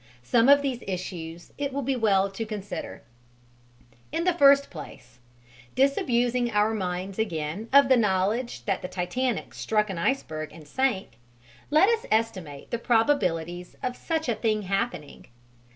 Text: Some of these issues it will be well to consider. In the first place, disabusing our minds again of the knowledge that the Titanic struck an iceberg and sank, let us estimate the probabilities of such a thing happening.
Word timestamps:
Some 0.23 0.49
of 0.49 0.63
these 0.63 0.83
issues 0.87 1.53
it 1.59 1.71
will 1.71 1.83
be 1.83 1.95
well 1.95 2.27
to 2.31 2.43
consider. 2.43 3.03
In 4.11 4.23
the 4.23 4.33
first 4.33 4.71
place, 4.71 5.19
disabusing 5.75 6.49
our 6.49 6.73
minds 6.73 7.19
again 7.19 7.69
of 7.71 7.87
the 7.87 7.97
knowledge 7.97 8.65
that 8.65 8.81
the 8.81 8.87
Titanic 8.87 9.53
struck 9.53 9.91
an 9.91 9.99
iceberg 9.99 10.51
and 10.51 10.67
sank, 10.67 11.19
let 11.69 11.87
us 11.87 12.07
estimate 12.09 12.71
the 12.71 12.79
probabilities 12.79 13.75
of 13.83 13.95
such 13.95 14.27
a 14.27 14.33
thing 14.33 14.63
happening. 14.63 15.27